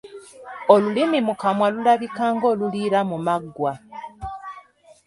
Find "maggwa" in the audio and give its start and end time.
3.25-3.73